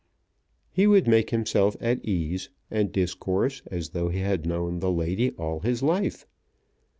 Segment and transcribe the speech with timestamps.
[0.71, 5.29] He would make himself at ease, and discourse as though he had known the lady
[5.37, 6.25] all his life.